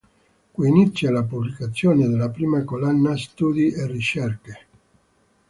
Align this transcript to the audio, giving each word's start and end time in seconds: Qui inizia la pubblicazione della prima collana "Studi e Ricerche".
Qui 0.53 0.65
inizia 0.67 1.11
la 1.11 1.23
pubblicazione 1.23 2.07
della 2.07 2.29
prima 2.31 2.63
collana 2.63 3.15
"Studi 3.15 3.71
e 3.71 3.85
Ricerche". 3.85 4.67